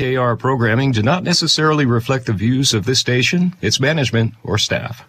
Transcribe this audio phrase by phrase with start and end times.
[0.00, 5.04] KR programming do not necessarily reflect the views of this station, its management, or staff.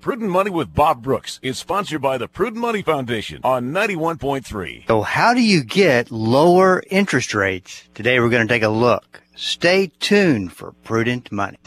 [0.00, 4.86] Prudent Money with Bob Brooks is sponsored by the Prudent Money Foundation on 91.3.
[4.86, 7.88] So how do you get lower interest rates?
[7.94, 9.22] Today we're going to take a look.
[9.34, 11.58] Stay tuned for Prudent Money.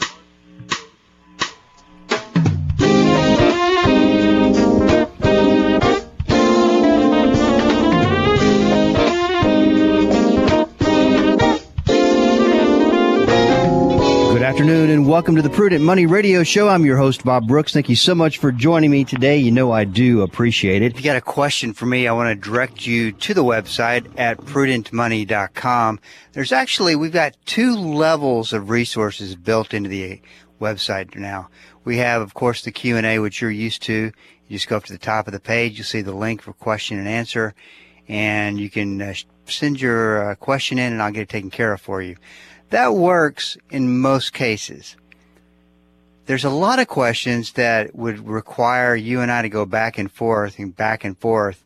[14.62, 16.68] Afternoon and welcome to the Prudent Money Radio Show.
[16.68, 17.72] I'm your host, Bob Brooks.
[17.72, 19.36] Thank you so much for joining me today.
[19.36, 20.92] You know I do appreciate it.
[20.92, 24.06] If you got a question for me, I want to direct you to the website
[24.16, 25.98] at prudentmoney.com.
[26.30, 30.20] There's actually, we've got two levels of resources built into the
[30.60, 31.48] website now.
[31.82, 34.12] We have, of course, the Q&A, which you're used to.
[34.46, 35.76] You just go up to the top of the page.
[35.76, 37.52] You'll see the link for question and answer
[38.08, 39.14] and you can uh,
[39.46, 42.16] send your uh, question in and I'll get it taken care of for you.
[42.72, 44.96] That works in most cases.
[46.24, 50.10] There's a lot of questions that would require you and I to go back and
[50.10, 51.62] forth and back and forth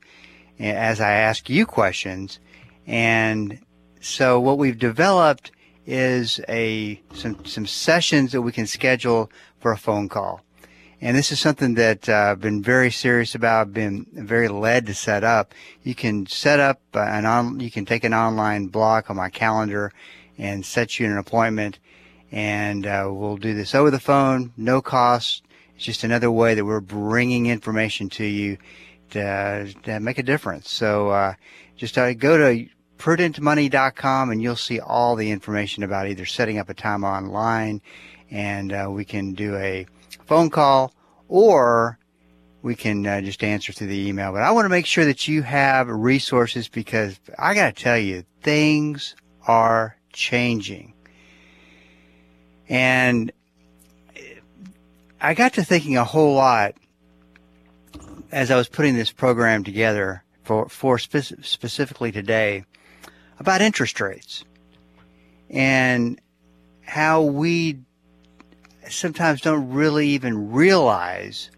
[0.59, 2.41] as I ask you questions.
[2.89, 3.61] And
[4.01, 5.53] so what we've developed
[5.87, 10.41] is a some some sessions that we can schedule for a phone call.
[11.01, 14.95] And this is something that uh, I've been very serious about, been very led to
[14.95, 15.55] set up.
[15.85, 19.93] You can set up an on, you can take an online block on my calendar
[20.39, 21.79] and set you an appointment.
[22.33, 25.43] And uh, we'll do this over the phone, no cost.
[25.75, 28.59] It's just another way that we're bringing information to you
[29.11, 30.71] to, to make a difference.
[30.71, 31.35] So uh,
[31.77, 32.67] just uh, go to
[32.99, 37.81] prudentmoney.com and you'll see all the information about either setting up a time online
[38.31, 39.87] and uh, we can do a
[40.25, 40.93] phone call
[41.29, 41.99] or
[42.63, 44.33] we can uh, just answer through the email.
[44.33, 47.99] But I want to make sure that you have resources because I got to tell
[47.99, 49.15] you, things
[49.47, 50.95] are changing.
[52.69, 53.31] And
[55.21, 56.75] I got to thinking a whole lot
[58.33, 62.65] as I was putting this program together for, for spe- specifically today
[63.39, 64.45] about interest rates
[65.49, 66.21] and
[66.83, 67.79] how we
[68.89, 71.51] sometimes don't really even realize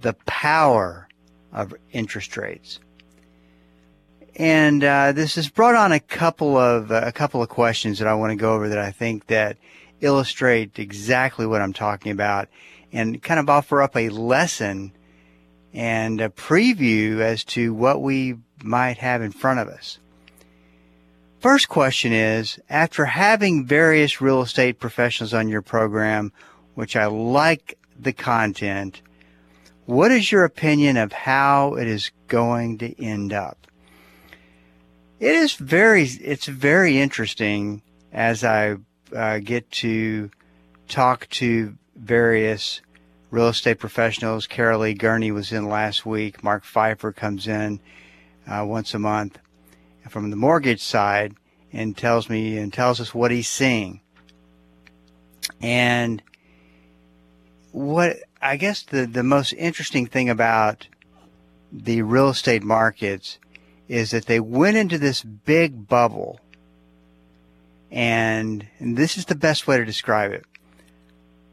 [0.00, 1.08] the power
[1.52, 2.78] of interest rates.
[4.38, 8.06] And uh, this has brought on a couple of uh, a couple of questions that
[8.06, 9.56] I want to go over that I think that
[10.00, 12.48] illustrate exactly what I'm talking about,
[12.92, 14.92] and kind of offer up a lesson
[15.74, 19.98] and a preview as to what we might have in front of us.
[21.40, 26.32] First question is After having various real estate professionals on your program,
[26.74, 29.02] which I like the content,
[29.84, 33.67] what is your opinion of how it is going to end up?
[35.20, 38.76] It is very, it's very interesting as I
[39.14, 40.30] uh, get to
[40.86, 42.80] talk to various
[43.30, 44.46] real estate professionals.
[44.46, 46.44] Carolee Gurney was in last week.
[46.44, 47.80] Mark Pfeiffer comes in
[48.46, 49.38] uh, once a month
[50.08, 51.34] from the mortgage side
[51.72, 54.00] and tells me and tells us what he's seeing.
[55.60, 56.22] And
[57.72, 60.86] what I guess the, the most interesting thing about
[61.72, 63.38] the real estate markets
[63.88, 66.40] is that they went into this big bubble.
[67.90, 70.44] And, and this is the best way to describe it.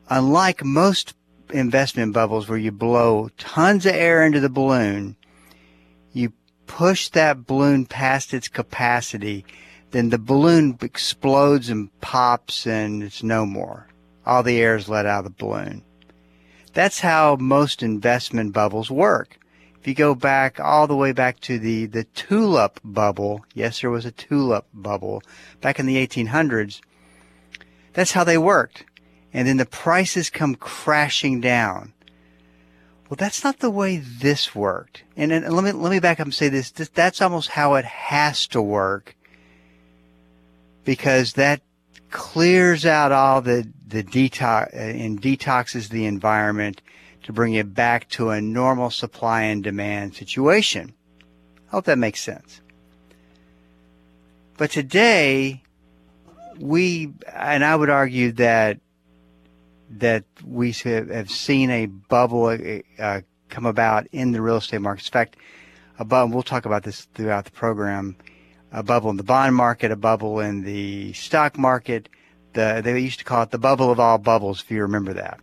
[0.09, 1.15] Unlike most
[1.51, 5.15] investment bubbles where you blow tons of air into the balloon,
[6.11, 6.33] you
[6.67, 9.45] push that balloon past its capacity,
[9.91, 13.87] then the balloon explodes and pops and it's no more.
[14.25, 15.83] All the air is let out of the balloon.
[16.73, 19.39] That's how most investment bubbles work.
[19.85, 23.91] If you go back all the way back to the, the tulip bubble, yes, there
[23.91, 25.21] was a tulip bubble
[25.61, 26.81] back in the 1800s.
[27.93, 28.85] That's how they worked.
[29.31, 31.93] And then the prices come crashing down.
[33.07, 35.03] Well, that's not the way this worked.
[35.15, 36.89] And, and let me let me back up and say this, this.
[36.89, 39.15] That's almost how it has to work,
[40.83, 41.61] because that
[42.09, 46.81] clears out all the the detox uh, and detoxes the environment
[47.25, 50.93] to bring it back to a normal supply and demand situation.
[51.67, 52.61] I hope that makes sense.
[54.57, 55.63] But today,
[56.59, 58.79] we, and I would argue that
[59.97, 62.57] that we have seen a bubble
[62.99, 65.07] uh, come about in the real estate markets.
[65.07, 65.37] In fact,
[65.99, 68.17] a bubble, we'll talk about this throughout the program,
[68.71, 72.09] a bubble in the bond market, a bubble in the stock market.
[72.53, 75.39] The, they used to call it the bubble of all bubbles, if you remember that.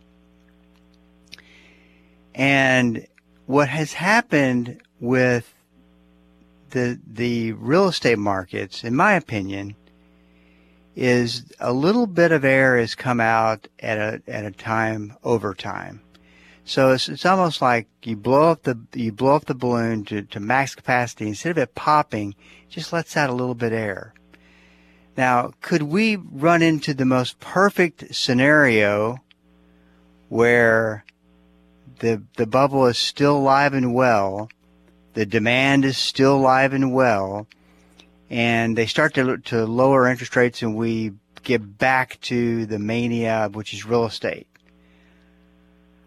[2.35, 3.07] And
[3.45, 5.53] what has happened with
[6.71, 9.75] the the real estate markets, in my opinion,
[10.95, 15.53] is a little bit of air has come out at a at a time over
[15.53, 16.01] time.
[16.65, 20.23] So it's, it's almost like you blow up the you blow up the balloon to,
[20.23, 21.27] to max capacity.
[21.27, 22.35] Instead of it popping,
[22.69, 24.13] just lets out a little bit of air.
[25.15, 29.17] Now, could we run into the most perfect scenario
[30.29, 31.05] where
[31.99, 34.49] the the bubble is still alive and well,
[35.13, 37.47] the demand is still alive and well,
[38.29, 41.13] and they start to to lower interest rates, and we
[41.43, 44.47] get back to the mania, which is real estate.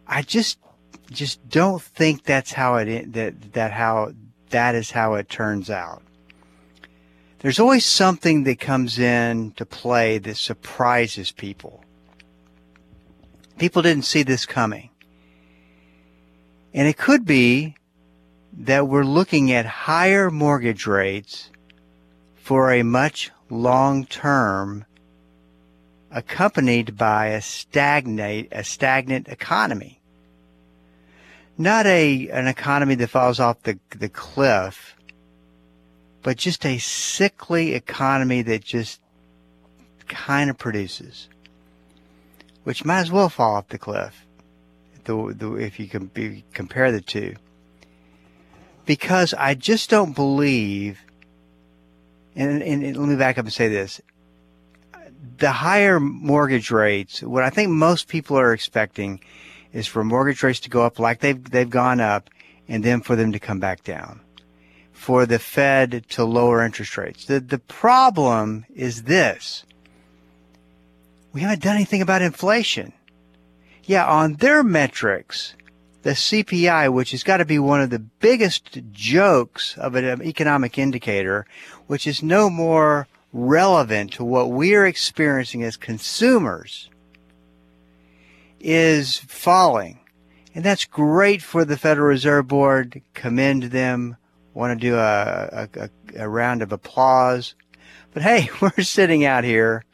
[0.06, 0.58] I just
[1.10, 4.12] just don't think that's how it that that how
[4.50, 6.02] that is how it turns out.
[7.40, 11.84] There's always something that comes in to play that surprises people.
[13.58, 14.90] People didn't see this coming.
[16.76, 17.74] And it could be
[18.52, 21.50] that we're looking at higher mortgage rates
[22.36, 24.84] for a much long term
[26.10, 30.02] accompanied by a stagnate a stagnant economy.
[31.56, 34.96] Not a an economy that falls off the the cliff,
[36.22, 39.00] but just a sickly economy that just
[40.08, 41.30] kind of produces,
[42.64, 44.25] which might as well fall off the cliff.
[45.06, 47.36] The, the, if you can be, compare the two,
[48.84, 51.00] because I just don't believe.
[52.34, 54.00] And, and, and let me back up and say this:
[55.38, 59.20] the higher mortgage rates, what I think most people are expecting
[59.72, 62.28] is for mortgage rates to go up like they've they've gone up,
[62.68, 64.20] and then for them to come back down.
[64.92, 67.26] For the Fed to lower interest rates.
[67.26, 69.64] The the problem is this.
[71.32, 72.92] We haven't done anything about inflation.
[73.86, 75.54] Yeah, on their metrics,
[76.02, 80.22] the CPI, which has got to be one of the biggest jokes of an um,
[80.22, 81.46] economic indicator,
[81.86, 86.90] which is no more relevant to what we are experiencing as consumers
[88.58, 90.00] is falling.
[90.52, 93.02] And that's great for the Federal Reserve Board.
[93.14, 94.16] Commend them.
[94.52, 97.54] Want to do a, a, a round of applause.
[98.12, 99.84] But hey, we're sitting out here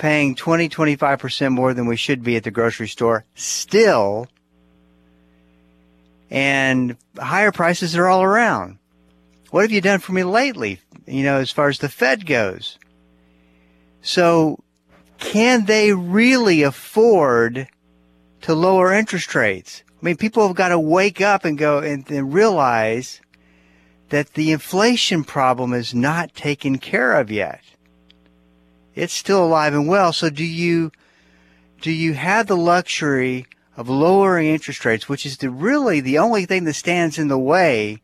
[0.00, 4.26] paying 20, 25% more than we should be at the grocery store still.
[6.30, 8.78] And higher prices are all around.
[9.50, 10.80] What have you done for me lately?
[11.06, 12.78] You know, as far as the Fed goes.
[14.00, 14.64] So
[15.18, 17.68] can they really afford
[18.40, 19.82] to lower interest rates?
[20.00, 23.20] I mean, people have got to wake up and go and, and realize
[24.08, 27.60] that the inflation problem is not taken care of yet.
[28.94, 30.12] It's still alive and well.
[30.12, 30.92] So do you,
[31.80, 33.46] do you have the luxury
[33.76, 37.38] of lowering interest rates, which is the, really the only thing that stands in the
[37.38, 38.02] way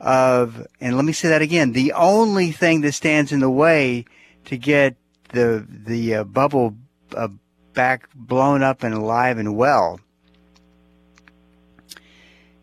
[0.00, 4.04] of, and let me say that again, the only thing that stands in the way
[4.46, 4.96] to get
[5.32, 6.74] the the uh, bubble
[7.14, 7.28] uh,
[7.74, 10.00] back blown up and alive and well,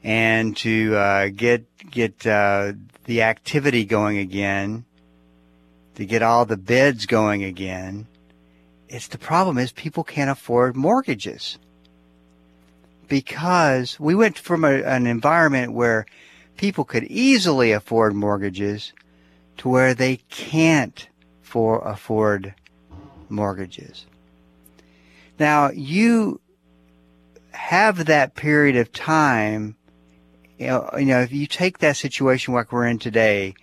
[0.04, 2.74] and to uh, get get uh,
[3.06, 4.84] the activity going again,
[5.98, 8.06] to get all the bids going again.
[8.88, 11.58] It's the problem is people can't afford mortgages
[13.08, 16.06] because we went from a, an environment where
[16.56, 18.94] people could easily afford mortgages
[19.58, 21.10] to where they can't
[21.42, 22.54] for afford
[23.28, 24.06] mortgages.
[25.40, 26.40] Now, you
[27.54, 29.76] have that period of time,
[30.60, 33.56] you know, you know if you take that situation like we're in today,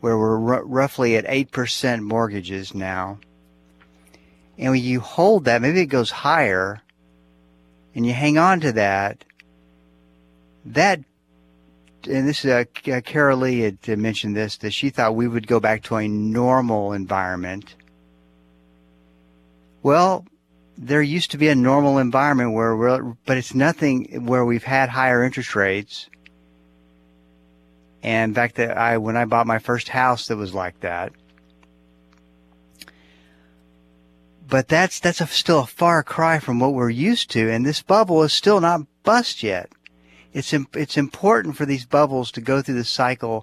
[0.00, 3.18] where we're r- roughly at 8% mortgages now,
[4.58, 6.80] and when you hold that, maybe it goes higher,
[7.94, 9.24] and you hang on to that,
[10.64, 11.00] that
[12.08, 15.46] and this is uh, uh, Carol Lee had mentioned this that she thought we would
[15.46, 17.74] go back to a normal environment.
[19.82, 20.24] Well,
[20.78, 24.88] there used to be a normal environment where we're, but it's nothing where we've had
[24.88, 26.08] higher interest rates.
[28.02, 31.12] And in fact, that I when I bought my first house, that was like that.
[34.48, 37.82] But that's that's a, still a far cry from what we're used to, and this
[37.82, 39.70] bubble is still not bust yet
[40.36, 43.42] it's it's important for these bubbles to go through the cycle.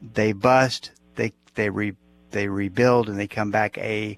[0.00, 1.92] They bust, they they re,
[2.30, 4.16] they rebuild, and they come back a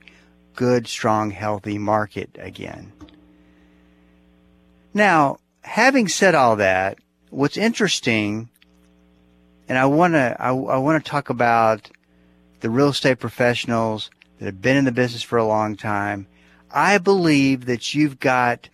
[0.55, 2.93] good, strong, healthy market again.
[4.95, 6.99] Now, having said all that,
[7.31, 8.51] what's interesting,
[9.69, 11.91] and I want to I, I want to talk about
[12.61, 16.27] the real estate professionals that have been in the business for a long time.
[16.71, 18.69] I believe that you've got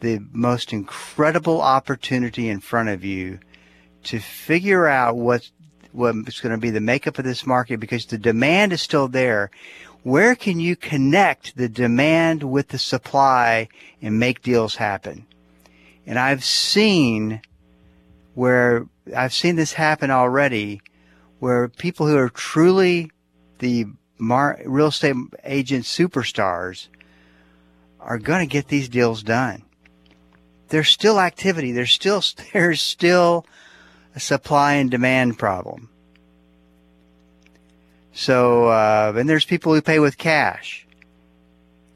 [0.00, 3.38] the most incredible opportunity in front of you
[4.04, 5.52] to figure out what's
[5.92, 9.50] what's going to be the makeup of this market because the demand is still there.
[10.02, 13.68] Where can you connect the demand with the supply
[14.00, 15.26] and make deals happen?
[16.06, 17.42] And I've seen
[18.34, 20.80] where I've seen this happen already
[21.38, 23.10] where people who are truly
[23.58, 23.86] the
[24.18, 26.88] mar- real estate agent superstars
[28.00, 29.62] are going to get these deals done.
[30.68, 31.72] There's still activity.
[31.72, 33.46] There's still there's still
[34.14, 35.88] a supply and demand problem.
[38.14, 40.86] So, uh, and there's people who pay with cash.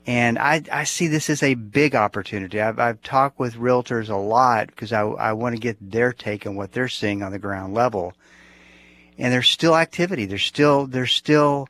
[0.07, 2.61] And I, I see this as a big opportunity.
[2.61, 6.47] I've, I've talked with realtors a lot because I, I want to get their take
[6.47, 8.15] on what they're seeing on the ground level.
[9.19, 10.25] And there's still activity.
[10.25, 11.69] There's still, there's still,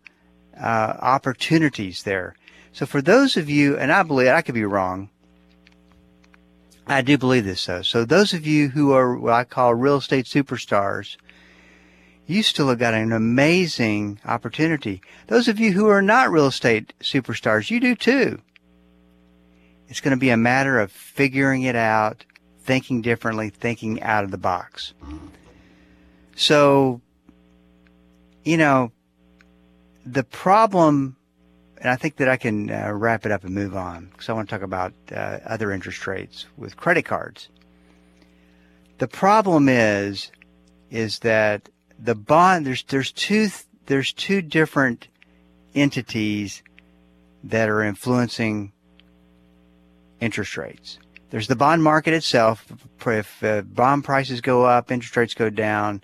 [0.61, 2.35] uh, opportunities there.
[2.73, 5.09] So for those of you, and I believe, I could be wrong.
[6.87, 7.83] I do believe this though.
[7.83, 11.17] So those of you who are what I call real estate superstars,
[12.27, 15.01] you still have got an amazing opportunity.
[15.29, 18.41] Those of you who are not real estate superstars, you do too.
[19.89, 22.25] It's going to be a matter of figuring it out,
[22.61, 24.93] thinking differently, thinking out of the box.
[26.35, 27.01] So,
[28.45, 28.91] you know,
[30.05, 31.17] the problem,
[31.79, 34.33] and I think that I can uh, wrap it up and move on because I
[34.33, 37.49] want to talk about uh, other interest rates with credit cards.
[38.99, 40.33] The problem is,
[40.91, 41.69] is that
[41.99, 43.49] the bond there's there's two
[43.87, 45.09] there's two different
[45.75, 46.63] entities
[47.45, 48.73] that are influencing
[50.21, 50.99] interest rates.
[51.31, 52.65] There's the bond market itself.
[53.05, 56.03] If uh, bond prices go up, interest rates go down.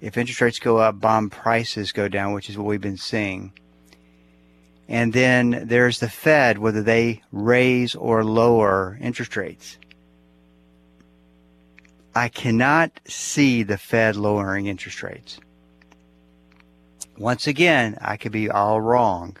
[0.00, 3.52] If interest rates go up, bond prices go down, which is what we've been seeing.
[4.88, 9.78] And then there's the Fed, whether they raise or lower interest rates.
[12.14, 15.38] I cannot see the Fed lowering interest rates.
[17.16, 19.36] Once again, I could be all wrong.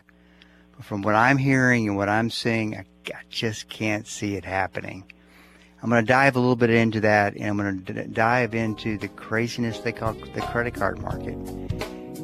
[0.76, 2.84] But from what I'm hearing and what I'm seeing, I,
[3.28, 5.04] just can't see it happening.
[5.82, 8.54] I'm going to dive a little bit into that, and I'm going to d- dive
[8.54, 11.36] into the craziness they call the credit card market,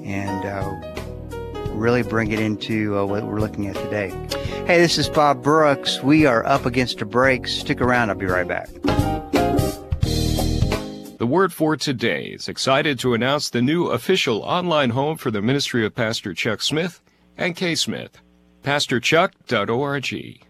[0.05, 4.11] and uh, really bring it into uh, what we're looking at today.
[4.67, 6.03] Hey, this is Bob Brooks.
[6.03, 7.47] We are up against a break.
[7.47, 8.11] Stick around.
[8.11, 8.69] I'll be right back.
[11.19, 15.41] The Word for Today is excited to announce the new official online home for the
[15.41, 17.01] ministry of Pastor Chuck Smith
[17.39, 18.21] and Kay Smith,
[18.63, 20.47] pastorchuck.org.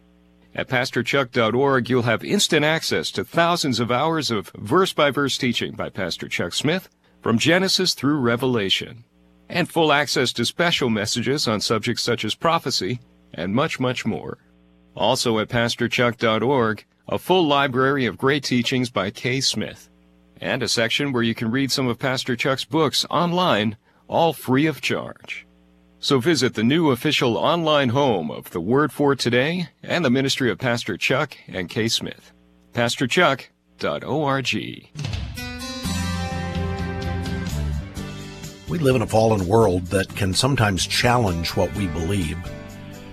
[0.56, 5.76] At pastorchuck.org, you'll have instant access to thousands of hours of verse by verse teaching
[5.76, 6.88] by Pastor Chuck Smith
[7.23, 9.04] from Genesis through Revelation,
[9.49, 12.99] and full access to special messages on subjects such as prophecy
[13.32, 14.38] and much, much more.
[14.96, 19.90] Also at pastorchuck.org, a full library of great teachings by Kay Smith
[20.40, 23.76] and a section where you can read some of Pastor Chuck's books online,
[24.09, 25.47] all free of charge.
[25.99, 30.50] So visit the new official online home of the Word for Today and the ministry
[30.50, 32.33] of Pastor Chuck and Kay Smith.
[32.75, 34.55] PastorChuck.org.
[38.69, 42.37] We live in a fallen world that can sometimes challenge what we believe.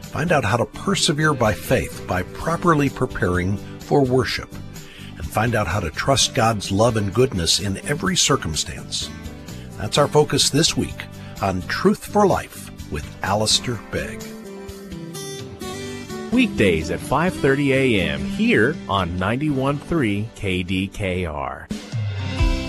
[0.02, 4.54] Find out how to persevere by faith by properly preparing for worship
[5.34, 9.10] find out how to trust God's love and goodness in every circumstance.
[9.78, 11.06] That's our focus this week
[11.42, 14.24] on Truth for Life with Alistair Begg.
[16.32, 18.24] Weekdays at 5:30 a.m.
[18.24, 21.68] here on 91.3 KDKR.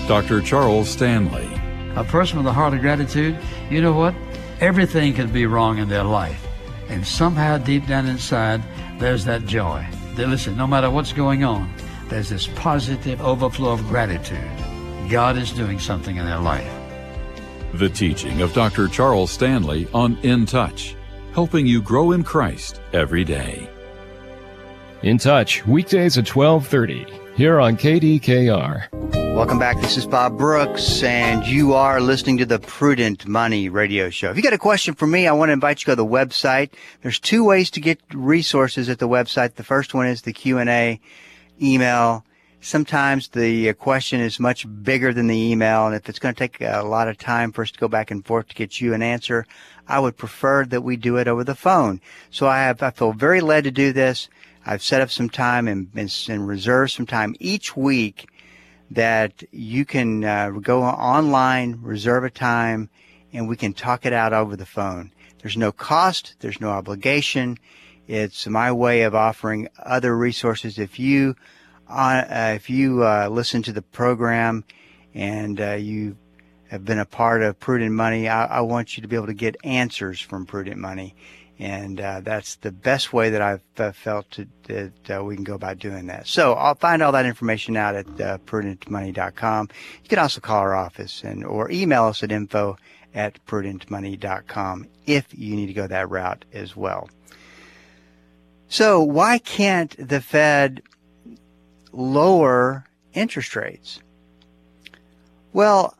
[0.08, 0.40] Dr.
[0.40, 1.48] Charles Stanley.
[1.96, 3.38] A person with a heart of gratitude,
[3.70, 4.14] you know what?
[4.60, 6.46] Everything can be wrong in their life.
[6.88, 8.62] And somehow deep down inside,
[8.98, 9.86] there's that joy.
[10.14, 11.70] They listen, no matter what's going on,
[12.08, 14.50] there's this positive overflow of gratitude.
[15.10, 16.70] God is doing something in their life.
[17.74, 18.88] The teaching of Dr.
[18.88, 20.94] Charles Stanley on In Touch,
[21.32, 23.68] helping you grow in Christ every day.
[25.02, 27.06] In Touch, weekdays at 1230,
[27.36, 29.14] here on KDKR.
[29.34, 29.80] Welcome back.
[29.80, 34.30] This is Bob Brooks, and you are listening to the Prudent Money Radio Show.
[34.30, 35.96] If you got a question for me, I want to invite you to go to
[35.96, 36.70] the website.
[37.02, 39.56] There's two ways to get resources at the website.
[39.56, 41.00] The first one is the Q&A
[41.60, 42.24] email.
[42.60, 46.38] Sometimes the uh, question is much bigger than the email, and if it's going to
[46.38, 48.94] take a lot of time for us to go back and forth to get you
[48.94, 49.46] an answer,
[49.86, 52.00] I would prefer that we do it over the phone.
[52.30, 54.28] So I have, I feel very led to do this.
[54.64, 58.30] I've set up some time and, and, reserved some time each week
[58.90, 62.88] that you can uh, go online, reserve a time,
[63.32, 65.10] and we can talk it out over the phone.
[65.42, 67.58] There's no cost, there's no obligation.
[68.06, 70.78] It's my way of offering other resources.
[70.78, 71.36] If you,
[71.88, 74.64] uh, if you uh, listen to the program
[75.14, 76.16] and uh, you
[76.68, 79.34] have been a part of Prudent Money, I, I, want you to be able to
[79.34, 81.14] get answers from Prudent Money.
[81.58, 85.44] And uh, that's the best way that I've uh, felt to, that uh, we can
[85.44, 86.26] go about doing that.
[86.26, 89.68] So I'll find all that information out at uh, prudentmoney.com.
[90.02, 92.76] You can also call our office and or email us at info
[93.14, 97.08] at prudentmoney.com if you need to go that route as well.
[98.68, 100.82] So why can't the Fed
[101.92, 104.00] lower interest rates?
[105.52, 105.96] Well,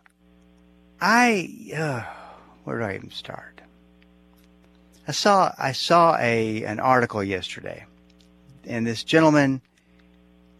[1.01, 2.03] I uh,
[2.65, 3.61] where do I even start?
[5.07, 7.85] I saw I saw a an article yesterday,
[8.65, 9.61] and this gentleman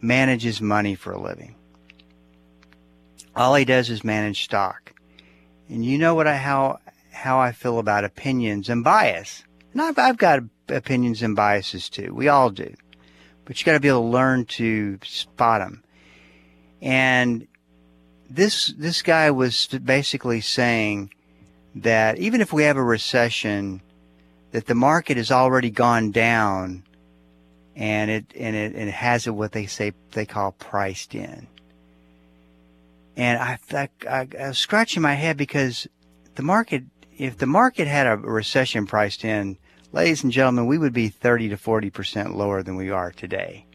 [0.01, 1.55] manages money for a living.
[3.35, 4.93] All he does is manage stock,
[5.67, 6.79] and you know what I how
[7.11, 9.43] how I feel about opinions and bias.
[9.73, 12.13] And I've, I've got opinions and biases too.
[12.13, 12.73] We all do,
[13.45, 15.83] but you got to be able to learn to spot them.
[16.81, 17.47] And
[18.29, 21.13] this this guy was basically saying
[21.75, 23.81] that even if we have a recession,
[24.51, 26.83] that the market has already gone down,
[27.75, 31.47] and it and it, and it has it what they say they call priced in.
[33.17, 35.87] And I, I, I, I was scratching my head because
[36.35, 36.83] the market,
[37.17, 39.57] if the market had a recession priced in,
[39.95, 43.65] ladies and gentlemen, we would be 30 to 40 percent lower than we are today.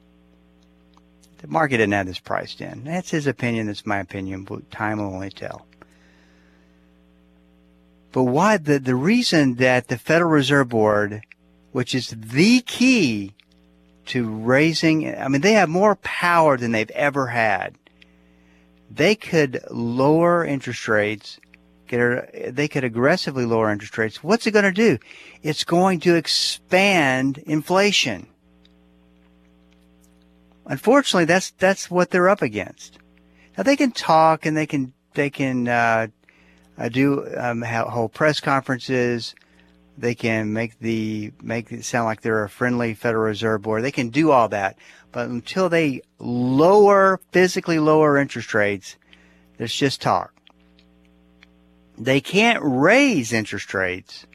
[1.39, 2.85] The market didn't have this priced in.
[2.85, 3.67] That's his opinion.
[3.67, 4.45] That's my opinion.
[4.45, 5.67] But time will only tell.
[8.13, 11.23] But why the, the reason that the Federal Reserve Board,
[11.73, 13.33] which is the key
[14.07, 17.79] to raising, I mean, they have more power than they've ever had.
[18.91, 21.39] They could lower interest rates,
[21.91, 24.23] get, they could aggressively lower interest rates.
[24.23, 24.99] What's it going to do?
[25.43, 28.27] It's going to expand inflation.
[30.67, 32.99] Unfortunately, that's that's what they're up against.
[33.57, 36.07] Now they can talk and they can they can uh,
[36.79, 37.65] uh, do um,
[38.13, 39.35] press conferences.
[39.99, 43.83] They can make the make it sound like they're a friendly Federal Reserve Board.
[43.83, 44.79] They can do all that,
[45.13, 48.97] but until they lower physically lower interest rates,
[49.59, 50.33] there's just talk.
[52.01, 54.27] They can't raise interest rates.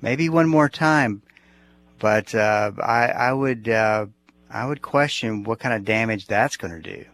[0.00, 1.22] Maybe one more time,
[1.98, 4.06] but uh, I, I would uh,
[4.48, 7.04] I would question what kind of damage that's going to do.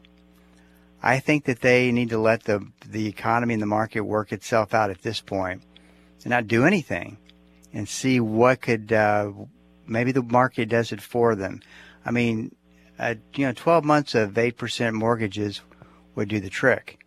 [1.02, 4.74] I think that they need to let the the economy and the market work itself
[4.74, 5.62] out at this point,
[6.24, 7.16] and not do anything,
[7.72, 9.32] and see what could uh,
[9.86, 11.62] maybe the market does it for them.
[12.04, 12.54] I mean,
[12.98, 15.62] uh, you know, 12 months of 8% mortgages
[16.14, 16.98] would do the trick.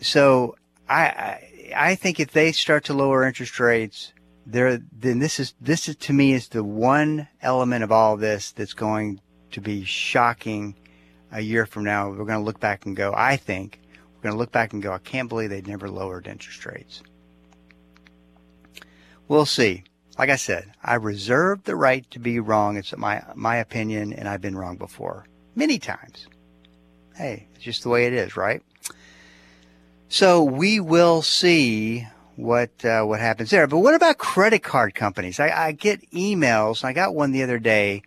[0.00, 0.56] So
[0.88, 4.12] I, I I think if they start to lower interest rates,
[4.46, 8.52] there then this is this is to me is the one element of all this
[8.52, 9.20] that's going
[9.52, 10.76] to be shocking
[11.32, 12.08] a year from now.
[12.08, 13.80] We're going to look back and go i think
[14.14, 17.02] we're going to look back and go i can't believe they never lowered interest rates.
[19.28, 19.84] We'll see.
[20.18, 22.76] Like i said i reserve the right to be wrong.
[22.76, 26.26] It's my my opinion and i've been wrong before many times.
[27.16, 28.62] Hey it's just the way it is right
[30.14, 33.66] so we will see what uh, what happens there.
[33.66, 35.40] But what about credit card companies?
[35.40, 36.84] I, I get emails.
[36.84, 38.02] I got one the other day.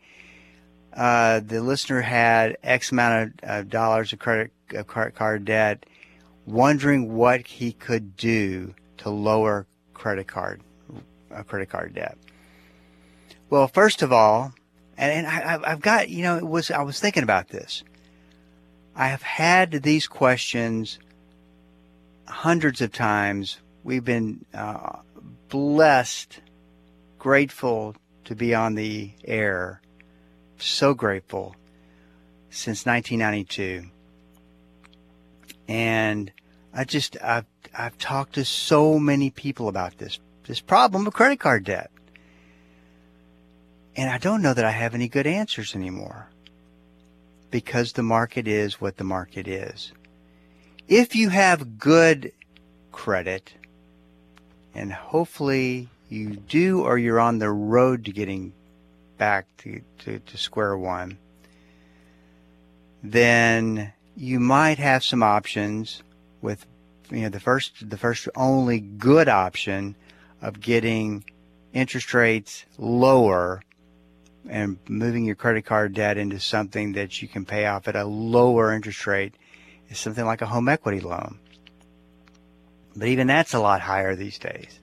[0.93, 4.51] Uh, the listener had X amount of uh, dollars of credit
[4.87, 5.85] card debt,
[6.45, 10.61] wondering what he could do to lower credit card
[11.45, 12.17] credit card debt.
[13.49, 14.53] Well, first of all,
[14.97, 17.83] and, and I, I've got you know it was I was thinking about this.
[18.95, 20.99] I have had these questions
[22.27, 24.99] hundreds of times we've been uh,
[25.49, 26.39] blessed,
[27.17, 29.81] grateful to be on the air,
[30.57, 31.55] so grateful
[32.49, 33.89] since 1992.
[35.67, 36.31] And
[36.73, 41.39] I just I've I've talked to so many people about this this problem of credit
[41.39, 41.91] card debt.
[43.95, 46.29] And I don't know that I have any good answers anymore
[47.49, 49.91] because the market is what the market is.
[50.87, 52.31] If you have good
[52.93, 53.53] credit,
[54.73, 58.53] and hopefully you do or you're on the road to getting
[59.17, 61.17] back to, to, to square one,
[63.03, 66.03] then you might have some options
[66.41, 66.65] with
[67.09, 69.95] you know the first the first only good option
[70.41, 71.23] of getting
[71.73, 73.61] interest rates lower
[74.49, 78.05] and moving your credit card debt into something that you can pay off at a
[78.05, 79.35] lower interest rate
[79.89, 81.39] is something like a home equity loan.
[82.95, 84.79] But even that's a lot higher these days.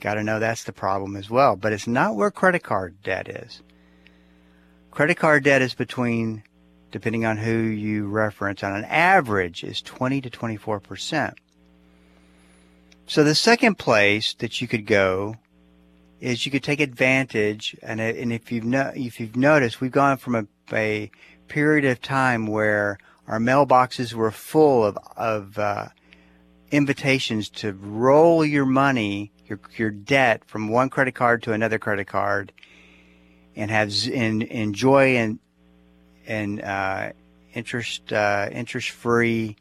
[0.00, 1.56] Got to know that's the problem as well.
[1.56, 3.62] But it's not where credit card debt is.
[4.90, 6.42] Credit card debt is between,
[6.90, 11.34] depending on who you reference, on an average is 20 to 24 percent.
[13.06, 15.36] So the second place that you could go
[16.20, 20.18] is you could take advantage, and and if you've no, if you've noticed, we've gone
[20.18, 21.10] from a, a
[21.48, 22.98] period of time where
[23.28, 25.88] our mailboxes were full of of uh,
[26.70, 32.06] invitations to roll your money, your your debt from one credit card to another credit
[32.06, 32.52] card,
[33.54, 35.38] and have and enjoy and
[36.26, 37.12] and uh,
[37.52, 39.56] interest uh, interest free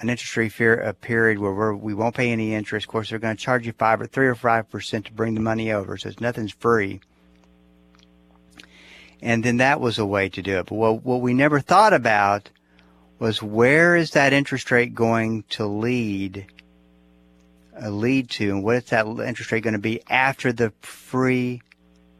[0.00, 2.86] an interest free period where we're, we won't pay any interest.
[2.86, 5.34] Of course, they're going to charge you five or three or five percent to bring
[5.34, 7.00] the money over, so it's nothing's free.
[9.20, 10.66] And then that was a way to do it.
[10.66, 12.50] But what, what we never thought about
[13.18, 16.46] was where is that interest rate going to lead,
[17.82, 21.62] uh, lead to, and what is that interest rate going to be after the free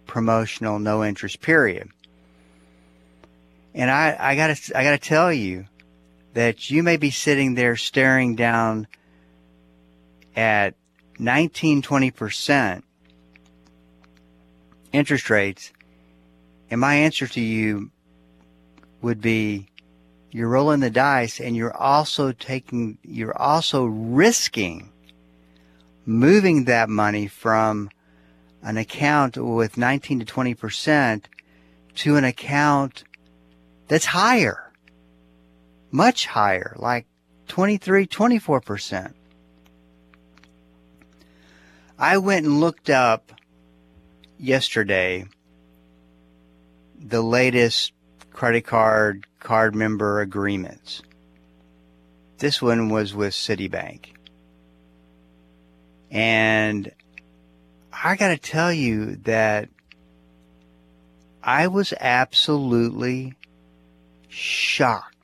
[0.06, 1.88] promotional no interest period?
[3.74, 5.66] And I, I gotta, I gotta tell you,
[6.38, 8.87] that you may be sitting there staring down
[10.37, 10.74] at
[11.18, 12.82] 19, 20%
[14.92, 15.72] interest rates.
[16.70, 17.90] And my answer to you
[19.00, 19.68] would be
[20.31, 24.92] you're rolling the dice and you're also taking, you're also risking
[26.04, 27.90] moving that money from
[28.62, 31.24] an account with 19 to 20%
[31.96, 33.04] to an account
[33.87, 34.68] that's higher
[35.90, 37.07] much higher, like
[37.48, 39.14] 23, 24%.
[41.98, 43.33] I went and looked up
[44.38, 45.26] yesterday
[46.98, 47.92] the latest
[48.32, 51.02] credit card card member agreements.
[52.38, 54.06] This one was with Citibank.
[56.11, 56.90] And
[57.92, 59.68] I got to tell you that
[61.42, 63.34] I was absolutely
[64.28, 65.18] shocked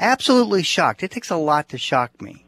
[0.00, 1.02] absolutely shocked.
[1.02, 2.44] It takes a lot to shock me.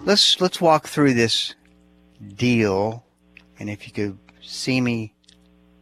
[0.00, 1.54] Let's let's walk through this
[2.36, 3.04] deal,
[3.58, 4.18] and if you could
[4.48, 5.14] see me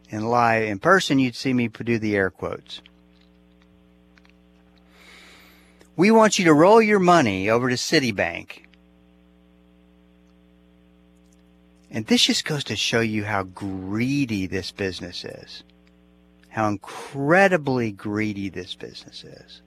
[0.09, 2.81] in live in person, you'd see me do the air quotes.
[5.95, 8.63] We want you to roll your money over to Citibank.
[11.89, 15.63] And this just goes to show you how greedy this business is
[16.57, 19.61] how incredibly greedy this business is.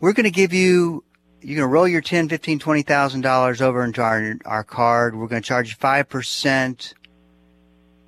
[0.00, 1.04] We're going to give you,
[1.40, 5.14] you're going to roll your 10, 15, 20,000 dollars over into our, our card.
[5.14, 6.94] We're going to charge you 5%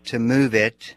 [0.04, 0.96] to move it,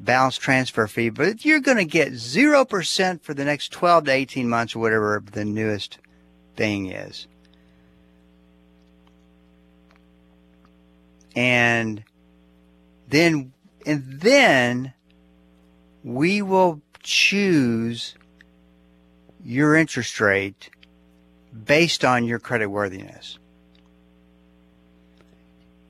[0.00, 4.48] balance transfer fee, but you're going to get 0% for the next 12 to 18
[4.48, 5.98] months or whatever the newest
[6.56, 7.26] thing is.
[11.34, 12.02] And
[13.08, 13.52] then
[13.84, 14.94] and then
[16.02, 18.14] we will choose
[19.46, 20.70] your interest rate
[21.64, 23.38] based on your credit worthiness.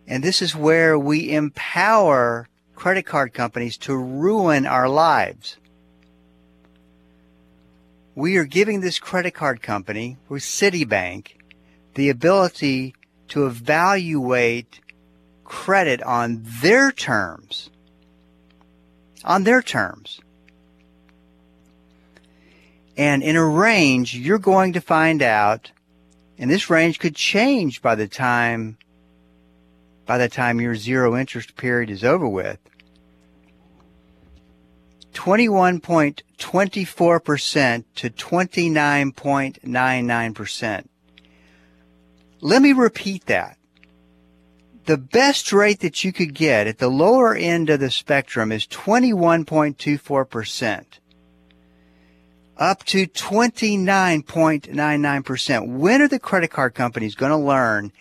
[0.07, 5.57] And this is where we empower credit card companies to ruin our lives.
[8.14, 11.29] We are giving this credit card company, with Citibank,
[11.95, 12.95] the ability
[13.29, 14.81] to evaluate
[15.45, 17.71] credit on their terms.
[19.25, 20.21] On their terms.
[22.97, 25.71] And in a range, you're going to find out,
[26.39, 28.79] and this range could change by the time
[30.07, 32.59] by the time your zero interest period is over with.
[35.13, 40.89] 21.24% to 29.99%.
[42.41, 43.59] Let me repeat that
[44.85, 48.69] the best rate that you could get at the lower end of the spectrum is
[48.69, 50.85] 21.24%,
[52.59, 55.69] up to 29.99%.
[55.69, 57.92] When are the credit card companies going to learn?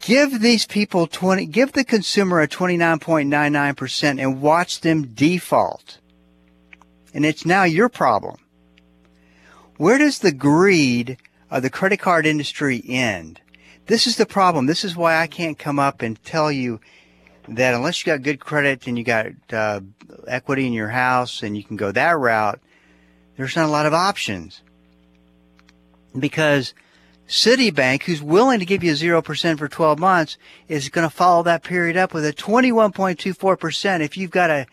[0.00, 5.98] Give these people 20, give the consumer a 29.99% and watch them default.
[7.12, 8.36] And it's now your problem.
[9.76, 11.18] Where does the greed
[11.50, 13.40] of the credit card industry end?
[13.86, 14.66] This is the problem.
[14.66, 16.80] This is why I can't come up and tell you
[17.48, 19.80] that unless you got good credit and you got uh,
[20.26, 22.60] equity in your house and you can go that route,
[23.38, 24.60] there's not a lot of options.
[26.18, 26.74] Because
[27.28, 31.62] Citibank, who's willing to give you 0% for 12 months, is going to follow that
[31.62, 34.66] period up with a 21.24% if you've got a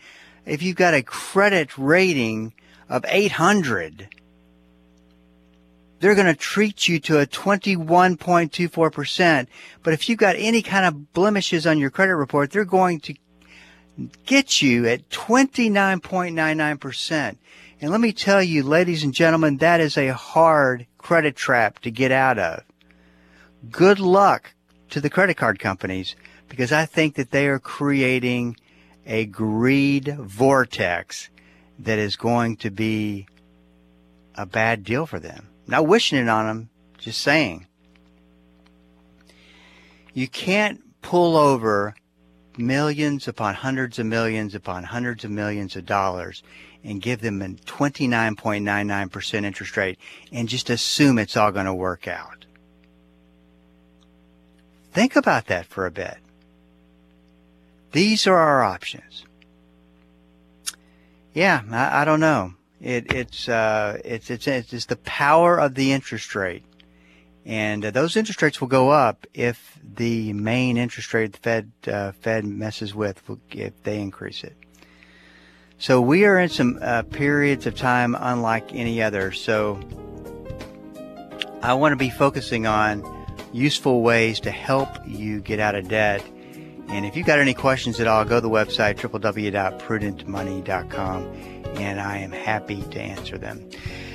[0.44, 2.54] if you've got a credit rating
[2.88, 4.08] of 800
[5.98, 9.46] they're going to treat you to a 21.24%.
[9.82, 13.14] But if you've got any kind of blemishes on your credit report, they're going to
[14.26, 17.38] get you at 29.99%.
[17.80, 21.90] And let me tell you, ladies and gentlemen, that is a hard credit trap to
[21.90, 22.64] get out of.
[23.70, 24.54] Good luck
[24.90, 26.16] to the credit card companies
[26.48, 28.56] because I think that they are creating
[29.04, 31.28] a greed vortex
[31.78, 33.26] that is going to be
[34.34, 35.48] a bad deal for them.
[35.66, 37.66] Not wishing it on them, just saying.
[40.14, 41.94] You can't pull over
[42.56, 46.42] millions upon hundreds of millions upon hundreds of millions of dollars
[46.86, 49.98] and give them a 29.99% interest rate
[50.30, 52.46] and just assume it's all going to work out.
[54.92, 56.18] Think about that for a bit.
[57.90, 59.24] These are our options.
[61.34, 62.54] Yeah, I, I don't know.
[62.80, 66.64] It, it's, uh, it's, it's, it's the power of the interest rate.
[67.44, 71.72] And uh, those interest rates will go up if the main interest rate the Fed,
[71.86, 74.56] uh, Fed messes with, if they increase it.
[75.78, 79.30] So we are in some uh, periods of time unlike any other.
[79.32, 79.78] So
[81.62, 83.04] I want to be focusing on
[83.52, 86.24] useful ways to help you get out of debt.
[86.88, 91.22] And if you've got any questions at all, go to the website www.prudentmoney.com
[91.76, 93.68] and I am happy to answer them.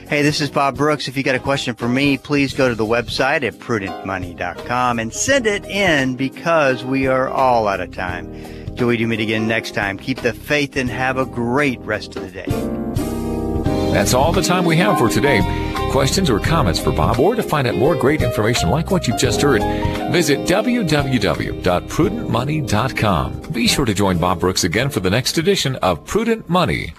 [0.07, 1.07] Hey, this is Bob Brooks.
[1.07, 5.13] If you got a question for me, please go to the website at prudentmoney.com and
[5.13, 8.60] send it in because we are all out of time.
[8.75, 12.15] Till we do meet again next time, keep the faith and have a great rest
[12.15, 12.45] of the day.
[13.91, 15.41] That's all the time we have for today.
[15.91, 19.19] Questions or comments for Bob or to find out more great information like what you've
[19.19, 19.61] just heard,
[20.11, 23.41] visit www.prudentmoney.com.
[23.51, 26.89] Be sure to join Bob Brooks again for the next edition of Prudent Money.